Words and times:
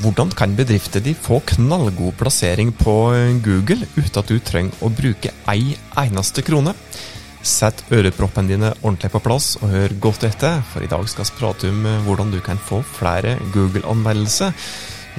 Hvordan 0.00 0.30
kan 0.32 0.54
bedrifter 0.56 1.02
de 1.04 1.12
få 1.12 1.42
knallgod 1.44 2.14
plassering 2.16 2.70
på 2.72 2.94
Google 3.44 3.84
uten 3.98 4.16
at 4.22 4.30
du 4.30 4.38
trenger 4.40 4.80
å 4.80 4.88
bruke 4.88 5.32
ei 5.52 5.74
eneste 6.00 6.40
krone? 6.46 6.72
Sett 7.44 7.82
øreproppene 7.92 8.48
dine 8.48 8.70
ordentlig 8.80 9.10
på 9.12 9.20
plass 9.24 9.50
og 9.60 9.68
hør 9.74 9.94
godt 10.00 10.24
etter, 10.28 10.64
for 10.72 10.80
i 10.80 10.88
dag 10.88 11.04
skal 11.08 11.28
vi 11.28 11.36
prate 11.36 11.68
om 11.68 11.84
hvordan 12.06 12.32
du 12.32 12.40
kan 12.44 12.56
få 12.56 12.80
flere 12.96 13.36
Google-anmeldelser. 13.52 14.56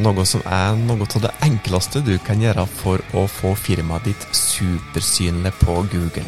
Noe 0.01 0.25
som 0.25 0.41
er 0.49 0.73
noe 0.81 1.05
av 1.05 1.25
det 1.27 1.33
enkleste 1.45 2.01
du 2.01 2.15
kan 2.25 2.41
gjøre 2.41 2.65
for 2.65 3.05
å 3.13 3.27
få 3.29 3.53
firmaet 3.53 4.09
ditt 4.09 4.29
supersynlig 4.33 5.53
på 5.61 5.81
Google. 5.93 6.25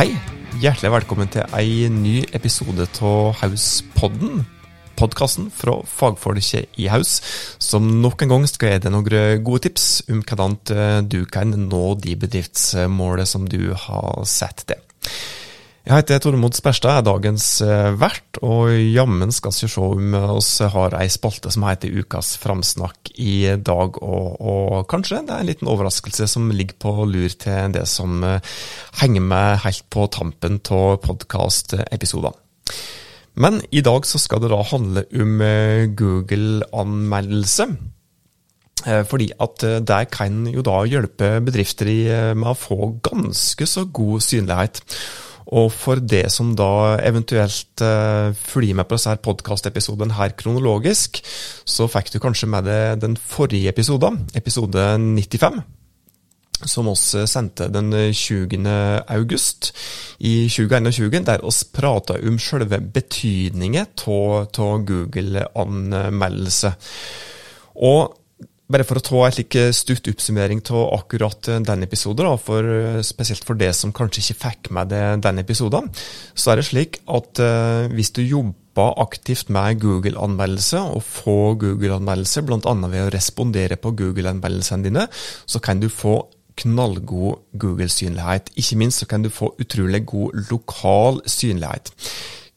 Hei! 0.00 0.14
Hjertelig 0.62 0.92
velkommen 0.92 1.26
til 1.34 1.42
ei 1.58 1.88
ny 1.90 2.20
episode 2.36 2.84
av 3.02 3.32
Hauspodden. 3.40 4.44
Podkasten 4.94 5.48
fra 5.50 5.80
fagfolket 5.90 6.78
i 6.78 6.86
Haus, 6.92 7.16
som 7.58 7.88
nok 7.98 8.22
en 8.22 8.30
gang 8.36 8.46
skal 8.46 8.76
gi 8.76 8.84
deg 8.84 8.94
noen 8.94 9.42
gode 9.42 9.64
tips 9.66 10.04
om 10.14 10.22
hvordan 10.22 10.54
du 11.10 11.24
kan 11.26 11.50
nå 11.58 11.82
de 11.98 12.14
bedriftsmålene 12.22 13.26
som 13.26 13.48
du 13.50 13.72
har 13.74 14.22
sett 14.30 14.62
det. 14.70 14.78
Jeg 15.84 16.00
heter 16.00 16.22
Tormod 16.24 16.54
Sperstad, 16.56 16.96
er 16.96 17.04
dagens 17.04 17.46
eh, 17.60 17.90
vert, 18.00 18.38
og 18.40 18.70
jammen 18.72 19.28
skal 19.36 19.52
vi 19.52 19.68
se 19.68 19.82
om 19.84 20.14
oss 20.16 20.54
har 20.72 20.94
ei 20.96 21.10
spalte 21.12 21.50
som 21.52 21.66
heter 21.68 21.92
Ukas 22.00 22.38
framsnakk 22.40 23.10
i 23.20 23.52
dag. 23.60 23.98
Og, 24.00 24.30
og, 24.40 24.78
kanskje 24.88 25.18
det 25.28 25.34
er 25.34 25.42
en 25.44 25.50
liten 25.50 25.68
overraskelse 25.68 26.24
som 26.32 26.46
ligger 26.56 26.78
på 26.80 27.04
lur 27.04 27.34
til 27.36 27.74
det 27.74 27.82
som 27.92 28.24
eh, 28.24 28.54
henger 29.02 29.26
med 29.28 29.60
helt 29.66 29.84
på 29.92 30.06
tampen 30.08 30.56
av 30.72 31.02
podkastepisodene. 31.04 32.32
Men 33.44 33.60
i 33.68 33.82
dag 33.84 34.08
så 34.08 34.22
skal 34.22 34.40
det 34.40 34.54
da 34.54 34.62
handle 34.70 35.04
om 35.20 35.44
eh, 35.44 35.84
Google-anmeldelse. 35.92 37.68
Fordi 38.84 39.30
at 39.40 39.62
det 39.86 40.00
kan 40.12 40.42
jo 40.50 40.60
da 40.64 40.80
hjelpe 40.84 41.28
bedrifter 41.44 41.88
med 42.36 42.50
å 42.50 42.58
få 42.58 42.90
ganske 43.06 43.68
så 43.70 43.86
god 43.96 44.24
synlighet. 44.26 44.82
Og 45.54 45.68
for 45.70 46.02
det 46.02 46.26
som 46.34 46.50
da 46.58 46.96
eventuelt 47.04 47.84
uh, 47.84 48.34
følger 48.34 48.74
med 48.74 48.88
på 48.88 48.98
disse 48.98 49.14
podkastepisodene 49.22 50.16
her 50.18 50.34
kronologisk, 50.38 51.20
så 51.64 51.86
fikk 51.90 52.10
du 52.14 52.18
kanskje 52.22 52.50
med 52.50 52.66
deg 52.66 53.00
den 53.04 53.16
forrige 53.20 53.70
episoden, 53.70 54.24
episode 54.34 54.88
95 54.98 55.62
som 56.64 56.88
oss 56.88 57.10
sendte 57.28 57.66
den 57.68 57.90
20. 57.92 58.62
august 59.10 59.72
i 60.24 60.46
2021, 60.48 61.24
der 61.26 61.44
oss 61.44 61.64
prata 61.68 62.16
om 62.22 62.38
selve 62.40 62.78
betydningen 62.80 63.86
av 64.06 64.84
Google-anmeldelse. 64.88 66.74
Og 67.84 68.14
bare 68.70 68.86
for 68.88 68.98
å 68.98 69.04
ta 69.04 69.22
en 69.26 69.34
slik 69.36 69.56
stutt 69.76 70.08
oppsummering 70.08 70.62
av 70.72 70.94
akkurat 70.96 71.50
den 71.66 71.86
episoden, 71.86 72.30
for, 72.40 72.68
spesielt 73.04 73.44
for 73.44 73.60
det 73.60 73.72
som 73.76 73.92
kanskje 73.92 74.22
ikke 74.22 74.40
fikk 74.44 74.70
med 74.76 74.92
deg 74.92 75.24
den 75.24 75.42
episoden, 75.42 75.90
så 76.34 76.52
er 76.52 76.60
det 76.60 76.68
slik 76.70 77.00
at 77.12 77.42
hvis 77.92 78.14
du 78.16 78.22
jobber 78.24 78.96
aktivt 79.04 79.52
med 79.54 79.82
Google-anmeldelse, 79.82 80.80
og 80.96 81.04
få 81.04 81.36
Google-anmeldelse 81.60 82.42
bl.a. 82.46 82.72
ved 82.88 83.04
å 83.04 83.12
respondere 83.14 83.76
på 83.78 83.92
Google-anmeldelsene 84.00 84.88
dine, 84.88 85.04
så 85.46 85.60
kan 85.62 85.82
du 85.82 85.90
få 85.92 86.22
knallgod 86.58 87.44
Google-synlighet. 87.58 88.52
Ikke 88.58 88.78
minst 88.80 89.02
så 89.02 89.10
kan 89.10 89.22
du 89.22 89.30
få 89.30 89.52
utrolig 89.60 90.04
god 90.06 90.40
lokal 90.50 91.20
synlighet. 91.26 91.90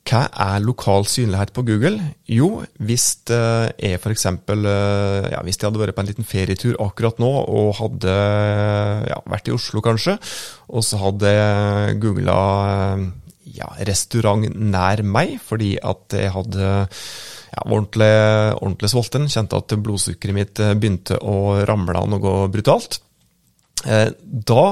Hva 0.07 0.21
er 0.31 0.63
lokal 0.63 1.03
synlighet 1.09 1.51
på 1.51 1.65
Google? 1.67 1.97
Jo, 2.31 2.61
hvis 2.79 3.09
jeg 3.27 3.97
f.eks. 3.99 4.25
Eh, 4.29 5.25
ja, 5.33 5.41
hvis 5.43 5.59
jeg 5.59 5.67
hadde 5.67 5.81
vært 5.81 5.97
på 5.97 6.03
en 6.05 6.09
liten 6.09 6.27
ferietur 6.27 6.77
akkurat 6.83 7.19
nå 7.19 7.27
og 7.27 7.73
hadde 7.81 8.13
ja, 9.09 9.17
vært 9.27 9.51
i 9.51 9.55
Oslo 9.57 9.83
kanskje, 9.83 10.15
og 10.71 10.85
så 10.87 11.01
hadde 11.01 11.33
jeg 11.33 11.97
googla 12.03 12.37
ja, 13.57 13.67
restaurant 13.89 14.47
nær 14.55 15.03
meg 15.03 15.37
fordi 15.43 15.75
at 15.79 16.15
jeg 16.15 16.31
hadde 16.35 16.69
ja, 16.69 17.65
ordentlig, 17.65 18.13
ordentlig 18.61 18.93
sulten, 18.93 19.27
kjente 19.31 19.59
at 19.59 19.75
blodsukkeret 19.75 20.39
mitt 20.39 20.63
begynte 20.79 21.19
å 21.19 21.65
ramle 21.67 21.99
av 21.99 22.07
noe 22.15 22.37
brutalt. 22.53 23.01
Eh, 23.85 24.07
da 24.21 24.63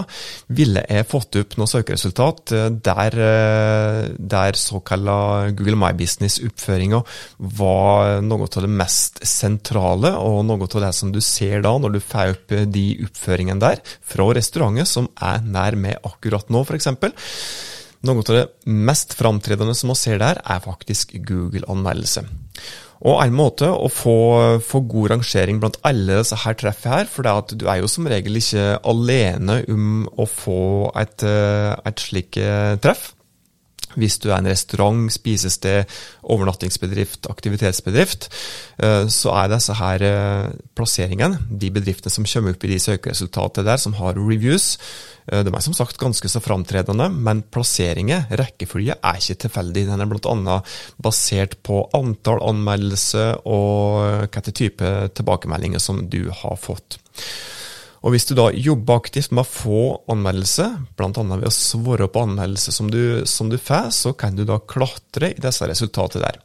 ville 0.58 0.82
jeg 0.90 1.06
fått 1.06 1.38
opp 1.38 1.52
noen 1.60 1.70
søkeresultat 1.70 2.54
eh, 2.58 2.70
der, 2.88 3.18
eh, 3.22 4.00
der 4.18 4.58
såkalla 4.58 5.52
Google 5.54 5.78
My 5.78 5.92
Business-oppføringa 5.98 7.04
var 7.38 8.24
noe 8.26 8.48
av 8.50 8.66
det 8.66 8.72
mest 8.72 9.22
sentrale, 9.30 10.16
og 10.18 10.42
noe 10.50 10.66
av 10.66 10.82
det 10.88 10.92
som 10.98 11.14
du 11.14 11.22
ser 11.22 11.62
da 11.66 11.76
når 11.78 11.96
du 11.96 12.02
får 12.02 12.34
opp 12.34 12.58
de 12.74 12.86
oppføringene 13.06 13.62
der, 13.62 13.84
fra 14.02 14.28
restauranter 14.34 14.90
som 14.90 15.12
er 15.22 15.46
nær 15.46 15.78
meg 15.78 16.02
akkurat 16.02 16.50
nå, 16.50 16.66
f.eks. 16.66 16.90
Noe 18.06 18.26
av 18.26 18.34
det 18.34 18.48
mest 18.66 19.14
framtredende 19.18 19.78
som 19.78 19.94
vi 19.94 20.00
ser 20.02 20.20
der, 20.22 20.42
er 20.42 20.66
faktisk 20.66 21.14
Google-anmeldelse. 21.30 22.26
Og 23.04 23.20
en 23.20 23.36
måte 23.36 23.68
å 23.68 23.90
få, 23.92 24.16
få, 24.64 24.82
god 24.88 25.12
rangering 25.16 25.60
blant 25.60 25.80
alle 25.88 26.22
disse 26.22 26.38
her 26.46 26.56
treffene 26.60 27.02
her, 27.02 27.10
for 27.12 27.28
du 27.52 27.68
er 27.68 27.82
jo 27.82 27.92
som 27.92 28.08
regel 28.08 28.40
ikke 28.40 28.78
alene 28.88 29.60
om 29.72 30.06
å 30.16 30.28
få 30.30 30.62
et, 31.02 31.26
eh, 31.28 31.74
et 31.86 32.06
slikt 32.08 32.40
treff. 32.86 33.12
Hvis 33.96 34.20
du 34.24 34.30
er 34.30 34.38
en 34.40 34.52
restaurant, 34.52 35.08
spisested, 35.14 35.90
overnattingsbedrift, 36.24 37.30
aktivitetsbedrift, 37.32 38.30
eh, 38.84 39.08
så 39.12 39.36
er 39.40 39.52
disse 39.56 39.76
her 39.80 40.08
plasseringene, 40.76 41.42
de 41.50 41.74
bedriftene 41.74 42.14
som 42.14 42.28
kommer 42.30 42.56
opp 42.56 42.64
i 42.66 42.74
de 42.76 42.80
søkeresultatene 42.82 43.68
der, 43.68 43.82
som 43.82 43.98
har 44.00 44.18
reviews, 44.20 44.76
Eh, 45.32 45.42
de 45.46 45.54
er 45.54 45.64
som 45.64 45.74
sagt 45.74 46.00
ganske 46.02 46.30
så 46.30 46.42
framtredende, 46.44 47.08
men 47.10 47.44
plasseringen, 47.54 48.28
rekkefølge, 48.38 48.98
er 49.02 49.22
ikke 49.22 49.40
tilfeldig. 49.46 49.88
Den 49.90 50.04
er 50.04 50.10
bl.a. 50.10 50.60
basert 51.02 51.58
på 51.66 51.82
antall 51.98 52.44
anmeldelser 52.46 53.42
og 53.50 54.30
hvilken 54.36 54.56
type 54.56 54.94
tilbakemeldinger 55.18 55.82
som 55.82 56.06
du 56.12 56.28
har 56.30 56.58
fått. 56.62 57.00
Og 58.06 58.14
Hvis 58.14 58.28
du 58.30 58.36
da 58.38 58.52
jobber 58.54 59.00
aktivt 59.02 59.32
med 59.34 59.42
å 59.42 59.50
få 59.50 59.80
anmeldelser, 60.14 60.76
bl.a. 60.94 61.10
ved 61.10 61.48
å 61.50 61.54
svare 61.54 62.06
på 62.06 62.22
anmeldelser 62.28 62.76
som 62.76 62.92
du, 62.94 63.26
som 63.26 63.50
du 63.50 63.58
får, 63.58 63.90
så 63.98 64.14
kan 64.14 64.38
du 64.38 64.44
da 64.46 64.60
klatre 64.62 65.32
i 65.34 65.42
disse 65.42 65.66
resultatene 65.66 66.28
der. 66.28 66.38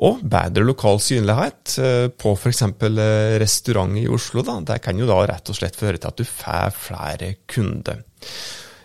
Og 0.00 0.22
bedre 0.24 0.64
lokal 0.64 1.00
synlighet 1.02 1.74
eh, 1.82 2.06
på 2.08 2.32
f.eks. 2.32 2.62
Eh, 2.64 3.36
restaurant 3.42 3.98
i 4.00 4.06
Oslo. 4.08 4.44
Da. 4.46 4.56
Det 4.64 4.78
kan 4.80 4.96
jo 4.96 5.08
da 5.10 5.18
rett 5.28 5.52
og 5.52 5.58
slett 5.58 5.76
føre 5.76 6.00
til 6.00 6.12
at 6.12 6.22
du 6.22 6.24
får 6.24 6.72
flere 6.88 7.34
kunder. 7.50 8.00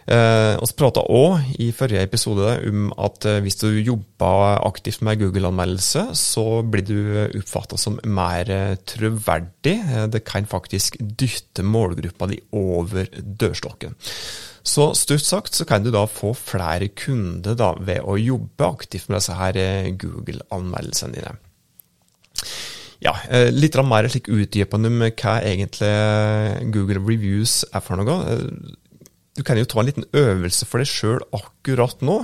Eh, 0.06 0.54
vi 0.62 0.74
prata 0.78 1.02
òg 1.10 1.56
i 1.64 1.72
forrige 1.74 2.04
episode 2.06 2.52
om 2.70 2.92
at 3.02 3.26
eh, 3.26 3.40
hvis 3.42 3.58
du 3.58 3.72
jobber 3.80 4.60
aktivt 4.68 5.02
med 5.02 5.18
Google-anmeldelse, 5.24 6.12
så 6.14 6.62
blir 6.62 6.86
du 6.86 7.00
oppfatta 7.40 7.80
som 7.82 7.98
mer 8.06 8.52
troverdig. 8.86 9.80
Det 10.14 10.22
kan 10.28 10.46
faktisk 10.46 11.00
dytte 11.02 11.66
målgruppa 11.66 12.30
di 12.30 12.38
over 12.54 13.10
dørstokken. 13.18 13.98
Så 14.66 14.92
stort 14.98 15.26
sagt 15.26 15.58
så 15.58 15.66
kan 15.66 15.84
du 15.86 15.92
da 15.94 16.06
få 16.10 16.34
flere 16.38 16.90
kunder 16.98 17.58
da, 17.58 17.74
ved 17.78 18.06
å 18.06 18.18
jobbe 18.18 18.66
aktivt 18.66 19.10
med 19.10 19.20
disse 19.20 19.52
eh, 19.62 19.92
Google-anmeldelsene 19.94 21.18
dine. 21.18 21.36
Ja, 23.04 23.14
eh, 23.30 23.52
litt 23.54 23.78
mer 23.86 24.08
slik 24.10 24.30
utdypende 24.30 24.90
om 24.90 25.04
hva 25.06 25.36
egentlig 25.46 25.94
Google 26.74 27.02
Reviews 27.02 27.64
er 27.74 27.86
for 27.86 28.02
noe. 28.02 28.40
Du 29.36 29.44
kan 29.44 29.60
jo 29.60 29.66
ta 29.68 29.82
en 29.82 29.90
liten 29.90 30.06
øvelse 30.16 30.64
for 30.68 30.80
deg 30.80 30.88
sjøl 30.88 31.24
akkurat 31.36 32.00
nå, 32.08 32.22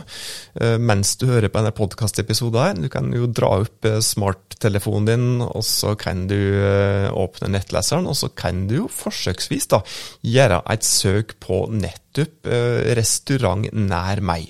eh, 0.64 0.78
mens 0.80 1.18
du 1.20 1.26
hører 1.28 1.52
på 1.52 1.60
denne 1.60 1.74
podkastepisoden 1.76 2.62
her. 2.64 2.78
Du 2.80 2.88
kan 2.94 3.12
jo 3.12 3.28
dra 3.28 3.50
opp 3.66 3.88
eh, 3.88 4.00
smarttelefonen 4.00 5.10
din, 5.10 5.26
og 5.44 5.66
så 5.68 5.98
kan 6.00 6.24
du 6.32 6.38
eh, 6.40 7.10
åpne 7.12 7.52
nettleseren, 7.52 8.08
og 8.08 8.16
så 8.16 8.32
kan 8.32 8.64
du 8.70 8.78
jo 8.84 8.88
forsøksvis 8.88 9.68
da 9.74 9.82
gjøre 10.24 10.62
et 10.72 10.88
søk 10.88 11.36
på 11.44 11.66
nettopp 11.76 12.48
restaurant 12.98 13.68
nær 13.72 14.20
meg. 14.24 14.50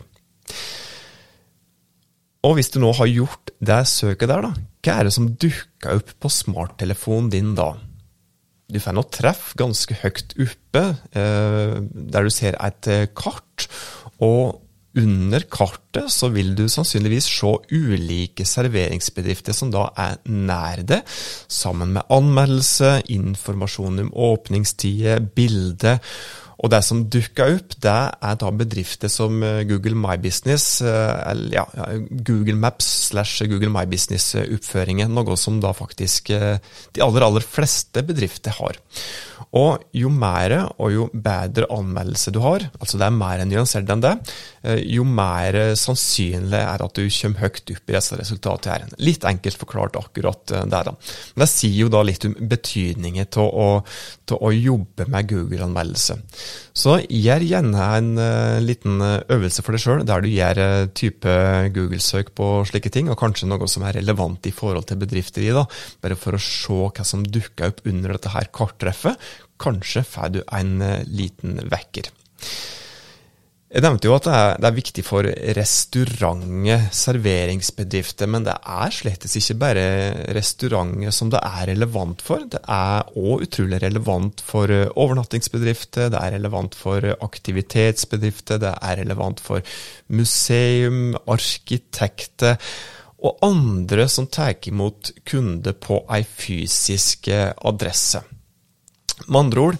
Og 2.46 2.56
hvis 2.58 2.72
du 2.74 2.80
nå 2.82 2.90
har 2.98 3.10
gjort 3.10 3.52
det 3.62 3.84
søket 3.90 4.30
der, 4.30 4.48
da, 4.48 4.54
hva 4.82 4.98
er 4.98 5.08
det 5.10 5.14
som 5.14 5.30
dukker 5.30 5.98
opp 6.00 6.14
på 6.22 6.32
smarttelefonen 6.34 7.30
din 7.34 7.54
da? 7.58 7.74
Du 8.72 8.80
får 8.80 8.96
noe 8.96 9.12
treff 9.12 9.52
ganske 9.60 9.98
høyt 10.02 10.36
oppe, 10.40 10.84
eh, 11.12 11.78
der 11.82 12.28
du 12.28 12.34
ser 12.34 12.58
et 12.60 12.92
eh, 12.92 13.08
kart. 13.16 13.68
og 14.22 14.62
under 14.92 15.46
kartet 15.48 16.12
så 16.12 16.28
vil 16.34 16.52
du 16.56 16.66
sannsynligvis 16.68 17.30
se 17.32 17.52
ulike 17.72 18.44
serveringsbedrifter 18.48 19.56
som 19.56 19.72
da 19.72 19.86
er 19.96 20.18
nær 20.28 20.84
det, 20.84 21.00
sammen 21.48 21.94
med 21.96 22.12
anmeldelse, 22.12 22.98
informasjon 23.16 24.04
om 24.04 24.12
åpningstider, 24.12 25.24
bilde. 25.36 25.96
Og 26.62 26.70
det 26.70 26.82
som 26.86 27.02
dukker 27.10 27.56
opp, 27.58 27.74
det 27.82 27.98
er 28.22 28.38
da 28.42 28.52
bedrifter 28.54 29.10
som 29.10 29.42
eh, 29.46 29.64
Google 29.70 29.98
My 29.98 30.18
Business, 30.22 30.82
eh, 30.86 31.16
eller 31.32 31.58
ja, 31.58 31.66
Google 32.12 32.58
Maps 32.62 32.90
slash 33.10 33.48
Google 33.50 33.72
My 33.74 33.88
Business-oppføringen. 33.90 35.14
Noe 35.16 35.38
som 35.42 35.58
da 35.64 35.74
faktisk 35.74 36.30
eh, 36.36 36.62
de 36.94 37.06
aller, 37.06 37.26
aller 37.26 37.46
fleste 37.46 38.06
bedrifter 38.06 38.54
har. 38.60 38.78
Og 39.58 39.82
jo 39.98 40.08
mer 40.14 40.54
og 40.78 40.94
jo 40.94 41.08
bedre 41.12 41.66
anmeldelse 41.74 42.32
du 42.32 42.40
har, 42.44 42.64
altså 42.78 43.00
det 43.02 43.08
er 43.10 43.18
mer 43.18 43.42
nyansert 43.44 43.90
enn 43.92 44.04
det, 44.04 44.14
jo 44.88 45.04
mer 45.04 45.58
sannsynlig 45.76 46.62
er 46.62 46.84
at 46.86 46.96
du 46.96 47.10
kommer 47.12 47.42
høyt 47.44 47.74
opp 47.74 47.92
i 47.92 47.98
disse 47.98 48.16
resultatene 48.16 48.78
her. 48.78 48.94
Litt 49.04 49.28
enkelt 49.28 49.60
forklart 49.60 50.00
akkurat 50.00 50.46
der, 50.48 50.88
da. 50.88 50.94
Men 51.36 51.44
det 51.44 51.50
sier 51.52 51.82
jo 51.82 51.92
da 51.92 52.04
litt 52.08 52.24
om 52.30 52.38
betydningen 52.54 53.28
av 53.28 53.50
å, 53.50 53.68
å, 54.38 54.54
jobbe 54.56 55.10
med 55.12 55.28
Google-anmeldelse. 55.34 56.22
Så 56.78 56.98
gjør 57.04 57.44
gjerne 57.46 57.86
en 57.98 58.10
uh, 58.20 58.60
liten 58.64 59.02
eh, 59.04 59.20
øvelse 59.36 59.64
for 59.66 59.76
deg 59.76 59.84
sjøl, 59.84 60.04
der 60.08 60.24
du 60.24 60.30
gjør 60.32 60.62
uh, 60.62 60.90
type 60.98 61.36
Google-søk 61.76 62.32
på 62.38 62.50
slike 62.70 62.92
ting, 62.94 63.12
og 63.12 63.20
kanskje 63.20 63.50
noe 63.52 63.70
som 63.72 63.86
er 63.88 64.00
relevant 64.00 64.48
i 64.48 64.54
forhold 64.56 64.88
til 64.90 65.02
bedrifter 65.02 65.46
i, 65.46 65.54
da, 65.56 65.66
bare 66.04 66.20
for 66.20 66.38
å 66.38 66.42
se 66.42 66.82
hva 66.82 67.08
som 67.08 67.26
dukker 67.28 67.74
opp 67.74 67.84
under 67.90 68.16
dette 68.16 68.34
her 68.34 68.52
karttreffet. 68.56 69.32
Kanskje 69.62 70.06
får 70.08 70.36
du 70.38 70.44
en 70.48 70.78
uh, 70.80 71.02
liten 71.12 71.60
vekker. 71.72 72.12
Jeg 73.72 73.86
nevnte 73.86 74.10
jo 74.10 74.16
at 74.18 74.26
det 74.28 74.32
er, 74.36 74.58
det 74.60 74.68
er 74.68 74.76
viktig 74.76 75.04
for 75.08 75.28
restauranter, 75.56 76.82
serveringsbedrifter, 76.92 78.28
men 78.28 78.44
det 78.44 78.58
er 78.60 78.92
slettes 78.92 79.38
ikke 79.40 79.56
bare 79.62 79.84
restauranter 80.36 81.14
som 81.16 81.30
det 81.32 81.40
er 81.40 81.70
relevant 81.70 82.20
for. 82.26 82.44
Det 82.52 82.60
er 82.68 83.14
òg 83.16 83.46
utrolig 83.46 83.80
relevant 83.80 84.44
for 84.44 84.68
overnattingsbedrifter, 84.92 86.10
det 86.12 86.20
er 86.20 86.36
relevant 86.36 86.76
for 86.76 87.08
aktivitetsbedrifter, 87.16 88.60
det 88.60 88.74
er 88.76 89.00
relevant 89.06 89.40
for 89.40 89.64
museum, 90.12 91.16
arkitekter 91.32 92.60
og 93.24 93.40
andre 93.48 94.10
som 94.12 94.28
tar 94.28 94.58
imot 94.68 95.14
kunder 95.32 95.78
på 95.80 96.02
ei 96.12 96.26
fysisk 96.28 97.32
adresse. 97.32 98.20
Med 99.30 99.40
andre 99.46 99.66
ord, 99.70 99.80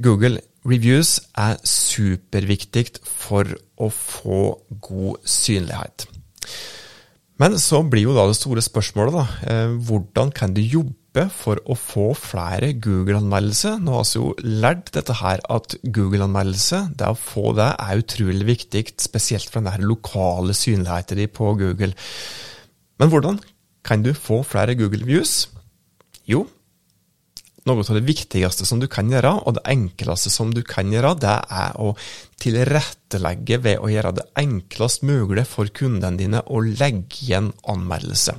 Google 0.00 0.40
Reviews 0.68 1.16
er 1.34 1.58
superviktig 1.66 3.00
for 3.02 3.48
å 3.82 3.88
få 3.90 4.42
god 4.84 5.22
synlighet. 5.26 6.06
Men 7.42 7.56
så 7.58 7.80
blir 7.82 8.06
jo 8.06 8.14
da 8.14 8.28
det 8.28 8.38
store 8.38 8.62
spørsmålet, 8.62 9.16
da. 9.16 9.24
Eh, 9.50 9.72
hvordan 9.88 10.30
kan 10.30 10.52
du 10.54 10.60
jobbe 10.62 11.26
for 11.34 11.58
å 11.66 11.74
få 11.74 12.12
flere 12.14 12.72
Google-anmeldelser? 12.78 13.80
Nå 13.82 13.96
har 13.96 14.06
vi 14.06 14.20
jo 14.20 14.30
lært 14.62 14.92
dette 14.94 15.16
her 15.18 15.42
at 15.50 15.74
Google-anmeldelse, 15.82 16.84
det 17.00 17.10
å 17.10 17.18
få 17.18 17.56
det, 17.58 17.72
er 17.82 18.04
utrolig 18.04 18.46
viktig, 18.52 18.84
spesielt 19.02 19.50
for 19.50 19.66
den 19.66 19.88
lokale 19.88 20.54
synligheten 20.54 21.18
din 21.18 21.34
på 21.34 21.56
Google. 21.58 21.92
Men 23.02 23.10
hvordan 23.10 23.42
kan 23.82 24.06
du 24.06 24.12
få 24.14 24.44
flere 24.46 24.78
Google 24.78 25.08
views? 25.08 25.48
Jo, 26.28 26.46
noe 27.68 27.84
av 27.84 27.96
det 27.96 28.04
viktigste 28.06 28.66
som 28.66 28.80
du 28.82 28.88
kan 28.90 29.10
gjøre, 29.12 29.32
og 29.46 29.56
det 29.58 29.64
enkleste 29.70 30.32
som 30.32 30.50
du 30.54 30.62
kan 30.66 30.90
gjøre, 30.92 31.14
det 31.22 31.36
er 31.52 31.78
å 31.78 31.92
tilrettelegge 32.42 33.60
ved 33.62 33.82
å 33.82 33.90
gjøre 33.92 34.16
det 34.18 34.26
enklest 34.42 35.04
mulig 35.06 35.46
for 35.50 35.70
kundene 35.70 36.18
dine 36.18 36.42
å 36.46 36.62
legge 36.64 37.22
igjen 37.22 37.52
anmeldelse. 37.70 38.34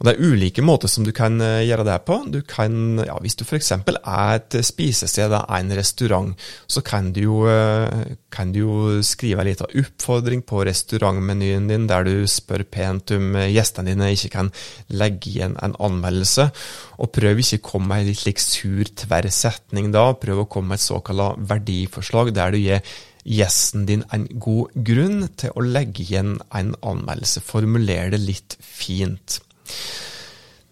Og 0.00 0.06
Det 0.08 0.12
er 0.14 0.30
ulike 0.32 0.62
måter 0.64 0.88
som 0.88 1.04
du 1.04 1.10
kan 1.12 1.34
eh, 1.44 1.66
gjøre 1.68 1.84
det 1.84 1.98
på. 2.08 2.16
Du 2.32 2.40
kan, 2.48 2.72
ja, 3.04 3.18
Hvis 3.20 3.36
du 3.36 3.44
f.eks. 3.44 3.68
er 3.76 4.38
et 4.38 4.54
spisested 4.64 5.34
en 5.36 5.74
restaurant, 5.76 6.30
så 6.64 6.80
kan 6.80 7.10
du, 7.12 7.20
jo, 7.26 7.42
eh, 7.44 8.16
kan 8.32 8.54
du 8.54 8.62
jo 8.62 8.78
skrive 9.04 9.44
en 9.44 9.50
liten 9.50 9.68
oppfordring 9.68 10.40
på 10.48 10.64
restaurantmenyen 10.64 11.68
din 11.68 11.84
der 11.90 12.08
du 12.08 12.24
spør 12.24 12.64
pent 12.64 13.12
om 13.12 13.36
gjestene 13.44 13.92
dine 13.92 14.08
ikke 14.16 14.32
kan 14.38 14.48
legge 14.88 15.34
igjen 15.34 15.58
en 15.60 15.76
anmeldelse. 15.76 16.48
Og 16.96 17.12
prøv 17.12 17.44
ikke 17.44 17.60
å 17.60 17.66
komme 17.68 17.92
med 17.92 18.06
en 18.06 18.10
litt 18.14 18.24
like 18.24 18.40
sur, 18.40 18.88
tverr 19.04 19.28
setning 19.28 19.92
da. 19.92 20.06
Prøv 20.16 20.46
å 20.46 20.48
komme 20.48 20.72
med 20.72 20.80
et 20.80 20.86
såkalt 20.86 21.44
verdiforslag 21.52 22.32
der 22.32 22.56
du 22.56 22.62
gir 22.62 22.80
gjesten 23.28 23.84
din 23.84 24.06
en 24.16 24.24
god 24.40 24.72
grunn 24.80 25.26
til 25.36 25.52
å 25.52 25.68
legge 25.76 26.06
igjen 26.06 26.38
en 26.56 26.72
anmeldelse. 26.80 27.44
Formuler 27.44 28.16
det 28.16 28.24
litt 28.24 28.56
fint. 28.64 29.42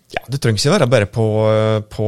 Ja, 0.08 0.22
Det 0.24 0.38
trenger 0.40 0.62
ikke 0.62 0.72
være 0.72 0.88
bare 0.88 1.06
på, 1.12 1.24
på, 1.92 2.06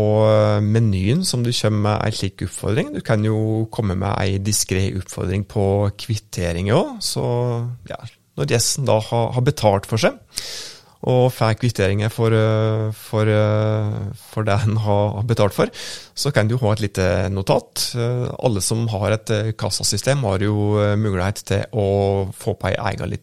menyen 0.65 1.25
som 1.25 1.43
du 1.45 1.51
kommer 1.53 1.83
med 1.85 2.07
en 2.07 2.17
slik 2.17 2.43
oppfordring. 2.47 2.95
Du 2.95 3.01
kan 3.05 3.25
jo 3.25 3.67
komme 3.73 3.95
med 3.95 4.17
en 4.25 4.47
diskré 4.47 4.87
oppfordring 4.97 5.45
på 5.45 5.91
kvittering 6.01 6.73
òg. 6.73 6.97
Så 7.05 7.25
ja, 7.91 8.01
når 8.41 8.55
gjesten 8.55 8.89
da 8.89 8.97
har, 9.05 9.33
har 9.37 9.45
betalt 9.45 9.89
for 9.91 10.01
seg, 10.01 10.17
og 11.09 11.31
får 11.33 11.57
kvitteringer 11.57 12.11
for, 12.13 12.33
eh, 12.33 12.93
for, 12.93 13.25
eh, 13.25 14.13
for, 14.15 14.45
det 14.45 14.53
en 14.53 14.77
har 14.77 15.23
betalt 15.25 15.55
for, 15.55 15.71
så 16.15 16.33
kan 16.33 16.49
du 16.49 16.59
ha 16.59 16.73
et 16.73 16.81
lite 16.81 17.31
notat. 17.33 17.97
Eh, 17.97 18.29
alle 18.45 18.61
som 18.61 18.87
har 18.89 19.13
et 19.13 19.57
kassasystem, 19.57 20.21
har 20.21 20.39
jo 20.41 20.77
mulighet 20.97 21.45
til 21.45 21.65
å 21.73 22.31
få 22.33 22.55
på 22.55 22.69
ei 22.69 22.77
egen, 22.77 23.17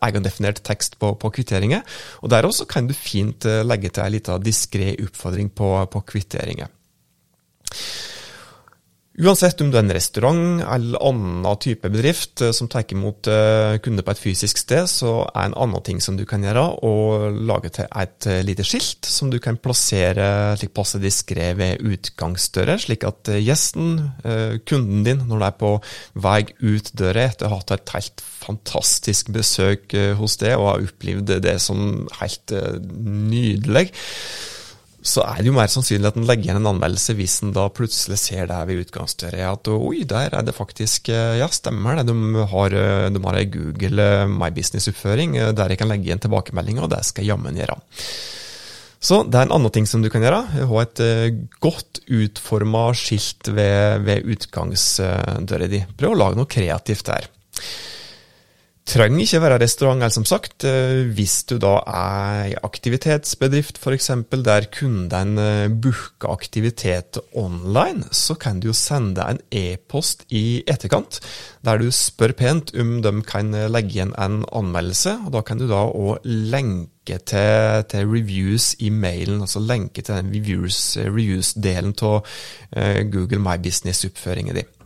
egendefinert 0.00 0.62
tekst 0.62 0.98
på, 0.98 1.14
på 1.18 1.30
kvitteringer. 1.30 1.82
Og 2.22 2.30
Der 2.30 2.42
også 2.46 2.68
kan 2.68 2.86
du 2.86 2.94
fint 2.94 3.44
legge 3.44 3.90
til 3.90 4.04
ei 4.04 4.10
lita 4.10 4.38
diskré 4.38 4.94
oppfordring 5.02 5.50
på, 5.50 5.90
på 5.90 6.04
kvitteringer. 6.06 6.68
Uansett 9.18 9.58
om 9.64 9.72
du 9.72 9.74
er 9.74 9.82
en 9.82 9.90
restaurant 9.90 10.60
eller 10.62 11.00
annen 11.02 11.46
type 11.58 11.88
bedrift 11.90 12.38
eh, 12.44 12.52
som 12.54 12.68
tar 12.70 12.84
imot 12.94 13.26
eh, 13.26 13.74
kunder 13.82 14.04
på 14.06 14.12
et 14.14 14.20
fysisk 14.22 14.60
sted, 14.62 14.86
så 14.86 15.24
er 15.32 15.48
en 15.48 15.56
annen 15.58 15.82
ting 15.82 15.98
som 16.02 16.14
du 16.14 16.22
kan 16.28 16.44
gjøre, 16.46 16.62
å 16.86 16.92
lage 17.34 17.72
til 17.74 17.88
et 17.98 18.28
eh, 18.30 18.44
lite 18.46 18.62
skilt 18.62 19.08
som 19.10 19.32
du 19.32 19.40
kan 19.42 19.58
plassere 19.58 20.54
slik 20.60 20.70
passe 20.76 21.00
diskré 21.02 21.48
ved 21.58 21.82
utgangsdøra, 21.82 22.76
slik 22.78 23.06
at 23.08 23.30
gjesten, 23.42 23.96
kunden 24.68 25.02
din, 25.06 25.24
når 25.26 25.40
du 25.40 25.46
er 25.48 25.56
på 25.58 25.72
vei 26.22 26.40
ut 26.62 26.92
døra 26.98 27.24
etter 27.26 27.48
å 27.48 27.56
ha 27.56 27.58
hatt 27.58 27.74
et 27.74 27.94
helt 27.96 28.22
fantastisk 28.22 29.32
besøk 29.34 29.96
hos 30.20 30.38
deg 30.38 30.54
og 30.60 30.68
har 30.68 30.86
opplevd 30.86 31.34
det 31.42 31.56
som 31.64 32.06
helt 32.20 32.54
nydelig, 32.54 33.88
så 34.98 35.22
er 35.22 35.38
det 35.38 35.46
jo 35.46 35.54
mer 35.54 35.70
sannsynlig 35.70 36.08
at 36.10 36.16
en 36.18 36.26
legger 36.26 36.48
igjen 36.48 36.58
en 36.58 36.70
anmeldelse 36.72 37.14
hvis 37.14 37.36
en 37.44 37.52
da 37.54 37.68
plutselig 37.70 38.18
ser 38.18 38.48
det 38.50 38.56
her 38.56 38.66
ved 38.66 38.82
utgangsdøra 38.82 39.52
at 39.52 39.70
oi, 39.70 40.02
der 40.10 40.34
er 40.34 40.46
det 40.46 40.56
faktisk 40.56 41.10
eh, 41.14 41.36
Ja, 41.38 41.46
stemmer 41.54 42.00
det, 42.00 42.08
de 42.08 42.46
har, 42.50 42.74
eh, 42.74 43.06
de 43.14 43.22
har 43.22 43.38
ei 43.38 43.46
Google 43.52 44.08
eh, 44.24 44.24
My 44.32 44.50
Business-oppføring 44.54 45.38
der 45.54 45.70
jeg 45.70 45.78
kan 45.78 45.90
legge 45.92 46.08
igjen 46.08 46.22
tilbakemeldinger, 46.24 46.86
og 46.86 46.92
det 46.92 47.04
skal 47.06 47.24
jeg 47.24 47.32
jammen 47.32 47.60
gjøre. 47.60 47.78
Så 48.98 49.20
det 49.22 49.38
er 49.38 49.46
en 49.46 49.54
annen 49.54 49.70
ting 49.70 49.86
som 49.86 50.02
du 50.02 50.08
kan 50.10 50.24
gjøre. 50.24 50.40
Ha 50.66 50.80
et 50.82 51.02
godt 51.62 52.00
utforma 52.10 52.88
skilt 52.98 53.46
ved, 53.54 54.02
ved 54.02 54.26
utgangsdøra 54.34 55.70
di. 55.70 55.84
Prøv 55.94 56.16
å 56.16 56.18
lage 56.18 56.40
noe 56.40 56.50
kreativt 56.50 57.06
der 57.06 57.30
trenger 58.88 59.20
ikke 59.24 59.40
være 59.42 59.58
restaurant, 59.62 60.00
eller 60.00 60.14
som 60.14 60.24
sagt. 60.28 60.64
Eh, 60.66 61.04
hvis 61.14 61.42
du 61.48 61.56
da 61.60 61.74
er 61.86 62.52
i 62.52 62.56
aktivitetsbedrift 62.64 63.80
f.eks., 63.82 64.10
der 64.32 64.68
kundene 64.72 65.46
eh, 65.64 65.72
booker 65.72 66.32
aktivitet 66.32 67.20
online, 67.36 68.08
så 68.12 68.38
kan 68.40 68.60
du 68.60 68.70
jo 68.70 68.76
sende 68.76 69.26
en 69.28 69.40
e-post 69.52 70.24
i 70.32 70.62
etterkant, 70.66 71.20
der 71.64 71.82
du 71.82 71.90
spør 71.92 72.32
pent 72.38 72.72
om 72.78 72.98
de 73.04 73.12
kan 73.28 73.52
legge 73.68 73.98
igjen 73.98 74.14
en 74.16 74.40
anmeldelse. 74.48 75.18
og 75.26 75.36
Da 75.36 75.44
kan 75.44 75.60
du 75.60 75.68
da 75.68 75.84
òg 75.88 76.24
lenke 76.24 77.20
til, 77.24 77.84
til, 77.88 78.08
reviews 78.08 78.74
i 78.84 78.90
mailen, 78.92 79.42
altså 79.44 79.60
lenke 79.64 80.02
til 80.02 80.16
den 80.16 80.32
reviews-delen 80.34 81.94
reviews 81.96 82.02
av 82.04 83.06
Google 83.12 83.40
My 83.40 83.56
Business-oppføringen 83.60 84.60
din. 84.60 84.77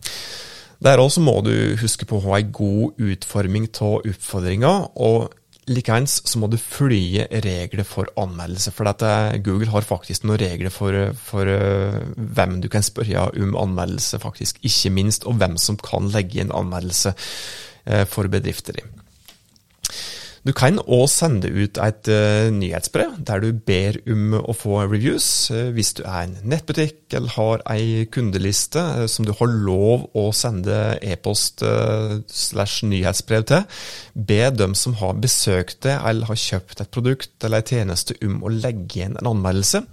Der 0.83 0.99
òg 0.99 1.15
må 1.23 1.37
du 1.47 1.53
huske 1.79 2.07
på 2.09 2.19
å 2.19 2.25
ha 2.25 2.41
ei 2.41 2.49
god 2.51 2.99
utforming 2.99 3.69
av 3.85 4.09
oppfordringa, 4.09 4.73
og 4.99 5.31
likeens 5.71 6.17
så 6.27 6.41
må 6.43 6.49
du 6.51 6.57
følge 6.59 7.29
regler 7.45 7.87
for 7.87 8.11
anmeldelse. 8.19 8.73
For 8.75 8.89
dette, 8.89 9.12
Google 9.47 9.71
har 9.71 9.87
faktisk 9.87 10.27
noen 10.27 10.41
regler 10.43 10.75
for, 10.75 11.12
for 11.15 11.47
uh, 11.47 12.01
hvem 12.17 12.59
du 12.65 12.67
kan 12.73 12.83
spørre 12.83 13.29
om 13.39 13.55
anmeldelse, 13.62 14.19
faktisk. 14.25 14.59
Ikke 14.67 14.91
minst, 14.95 15.29
og 15.29 15.39
hvem 15.39 15.55
som 15.61 15.79
kan 15.79 16.11
legge 16.11 16.43
inn 16.43 16.51
anmeldelse 16.51 17.15
uh, 17.15 18.03
for 18.11 18.33
bedrifter 18.33 18.81
din. 18.81 19.02
Du 20.43 20.51
kan 20.51 20.81
òg 20.91 21.05
sende 21.07 21.47
ut 21.55 21.79
et 21.79 22.09
uh, 22.11 22.49
nyhetsbrev 22.51 23.13
der 23.29 23.45
du 23.45 23.53
ber 23.55 24.01
om 24.11 24.33
å 24.41 24.55
få 24.59 24.81
reviews. 24.91 25.27
Uh, 25.55 25.69
hvis 25.71 25.93
du 25.95 26.01
er 26.03 26.25
en 26.25 26.33
nettbutikk 26.51 27.15
eller 27.15 27.31
har 27.37 27.63
ei 27.71 28.09
kundeliste 28.11 28.83
uh, 28.83 29.05
som 29.07 29.29
du 29.29 29.31
har 29.39 29.53
lov 29.53 30.09
å 30.19 30.25
sende 30.35 30.97
e-post 30.99 31.63
slash 31.63 32.83
nyhetsbrev 32.91 33.47
til, 33.53 33.63
be 34.19 34.41
dem 34.57 34.75
som 34.79 34.97
har 34.99 35.15
besøkt 35.23 35.85
det 35.87 35.95
eller 36.01 36.27
har 36.33 36.43
kjøpt 36.49 36.83
et 36.83 36.91
produkt 36.91 37.47
eller 37.47 37.63
en 37.63 37.71
tjeneste 37.77 38.19
om 38.27 38.43
å 38.43 38.51
legge 38.51 38.99
igjen 38.99 39.15
en 39.21 39.31
anmeldelse. 39.37 39.85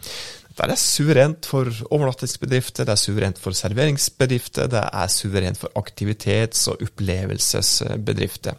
Det 0.50 0.66
er 0.66 0.82
suverent 0.82 1.46
for 1.48 1.70
overnattingsbedrifter, 1.94 2.90
det 2.90 2.96
er 2.96 3.00
suverent 3.00 3.38
for 3.40 3.56
serveringsbedrifter, 3.56 4.68
det 4.74 4.82
er 4.82 5.14
suverent 5.14 5.62
for 5.62 5.78
aktivitets- 5.80 6.66
og 6.74 6.82
opplevelsesbedrifter. 6.90 8.58